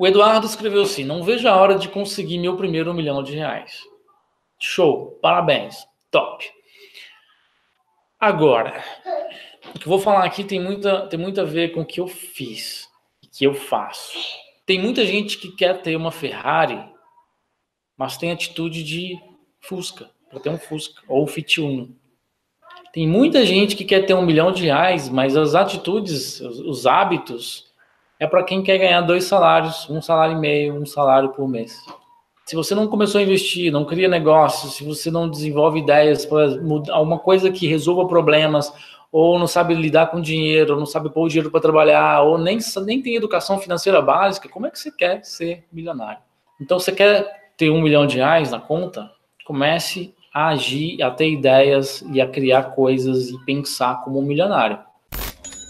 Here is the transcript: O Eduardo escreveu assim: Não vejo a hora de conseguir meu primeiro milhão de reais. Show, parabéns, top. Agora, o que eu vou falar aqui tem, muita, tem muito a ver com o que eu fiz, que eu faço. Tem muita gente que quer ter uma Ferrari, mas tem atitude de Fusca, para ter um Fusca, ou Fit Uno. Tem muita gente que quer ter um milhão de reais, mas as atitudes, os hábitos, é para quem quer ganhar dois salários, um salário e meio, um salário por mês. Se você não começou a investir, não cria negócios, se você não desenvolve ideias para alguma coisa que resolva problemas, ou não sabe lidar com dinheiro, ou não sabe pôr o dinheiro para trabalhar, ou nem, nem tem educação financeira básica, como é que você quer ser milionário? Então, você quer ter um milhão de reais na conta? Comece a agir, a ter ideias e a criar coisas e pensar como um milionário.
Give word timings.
O 0.00 0.06
Eduardo 0.06 0.46
escreveu 0.46 0.80
assim: 0.80 1.04
Não 1.04 1.22
vejo 1.22 1.46
a 1.46 1.54
hora 1.54 1.78
de 1.78 1.86
conseguir 1.86 2.38
meu 2.38 2.56
primeiro 2.56 2.94
milhão 2.94 3.22
de 3.22 3.34
reais. 3.34 3.82
Show, 4.58 5.18
parabéns, 5.20 5.86
top. 6.10 6.50
Agora, 8.18 8.82
o 9.74 9.78
que 9.78 9.84
eu 9.84 9.90
vou 9.90 9.98
falar 9.98 10.24
aqui 10.24 10.42
tem, 10.42 10.58
muita, 10.58 11.06
tem 11.06 11.20
muito 11.20 11.38
a 11.38 11.44
ver 11.44 11.72
com 11.72 11.82
o 11.82 11.84
que 11.84 12.00
eu 12.00 12.08
fiz, 12.08 12.88
que 13.30 13.44
eu 13.44 13.52
faço. 13.52 14.16
Tem 14.64 14.80
muita 14.80 15.04
gente 15.04 15.36
que 15.36 15.54
quer 15.54 15.82
ter 15.82 15.96
uma 15.96 16.10
Ferrari, 16.10 16.82
mas 17.94 18.16
tem 18.16 18.32
atitude 18.32 18.82
de 18.82 19.20
Fusca, 19.60 20.10
para 20.30 20.40
ter 20.40 20.48
um 20.48 20.56
Fusca, 20.56 21.02
ou 21.08 21.26
Fit 21.26 21.60
Uno. 21.60 21.94
Tem 22.90 23.06
muita 23.06 23.44
gente 23.44 23.76
que 23.76 23.84
quer 23.84 24.06
ter 24.06 24.14
um 24.14 24.24
milhão 24.24 24.50
de 24.50 24.64
reais, 24.64 25.10
mas 25.10 25.36
as 25.36 25.54
atitudes, 25.54 26.40
os 26.40 26.86
hábitos, 26.86 27.69
é 28.20 28.26
para 28.26 28.44
quem 28.44 28.62
quer 28.62 28.76
ganhar 28.76 29.00
dois 29.00 29.24
salários, 29.24 29.88
um 29.88 30.02
salário 30.02 30.36
e 30.36 30.38
meio, 30.38 30.74
um 30.74 30.84
salário 30.84 31.30
por 31.30 31.48
mês. 31.48 31.82
Se 32.44 32.54
você 32.54 32.74
não 32.74 32.86
começou 32.86 33.18
a 33.18 33.22
investir, 33.22 33.72
não 33.72 33.86
cria 33.86 34.08
negócios, 34.08 34.74
se 34.74 34.84
você 34.84 35.10
não 35.10 35.28
desenvolve 35.28 35.78
ideias 35.78 36.26
para 36.26 36.44
alguma 36.90 37.18
coisa 37.18 37.50
que 37.50 37.66
resolva 37.66 38.06
problemas, 38.06 38.70
ou 39.10 39.38
não 39.38 39.46
sabe 39.46 39.74
lidar 39.74 40.08
com 40.08 40.20
dinheiro, 40.20 40.74
ou 40.74 40.78
não 40.78 40.86
sabe 40.86 41.08
pôr 41.08 41.24
o 41.24 41.28
dinheiro 41.28 41.50
para 41.50 41.60
trabalhar, 41.60 42.20
ou 42.22 42.36
nem, 42.36 42.58
nem 42.84 43.00
tem 43.00 43.16
educação 43.16 43.58
financeira 43.58 44.02
básica, 44.02 44.48
como 44.48 44.66
é 44.66 44.70
que 44.70 44.78
você 44.78 44.90
quer 44.90 45.24
ser 45.24 45.64
milionário? 45.72 46.20
Então, 46.60 46.78
você 46.78 46.92
quer 46.92 47.52
ter 47.56 47.70
um 47.70 47.80
milhão 47.80 48.06
de 48.06 48.16
reais 48.16 48.50
na 48.50 48.60
conta? 48.60 49.10
Comece 49.46 50.14
a 50.32 50.48
agir, 50.48 51.02
a 51.02 51.10
ter 51.10 51.30
ideias 51.30 52.04
e 52.12 52.20
a 52.20 52.28
criar 52.28 52.74
coisas 52.74 53.30
e 53.30 53.44
pensar 53.46 54.02
como 54.04 54.18
um 54.18 54.22
milionário. 54.22 54.78